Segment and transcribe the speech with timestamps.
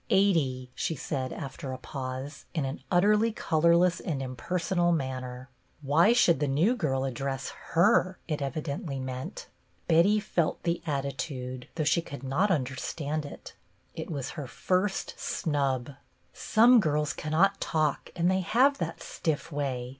[0.09, 5.51] "Eighty," she said after a pause, in an utterly colorless and impersonal manner."
[5.93, 9.47] Why should the new girl address her?" it evidently meant.
[9.87, 13.53] Betty felt the attitude, though she could not understand it.
[13.93, 15.91] It was her first snub."
[16.33, 19.89] Some girls cannot talk, and they have that stiff way.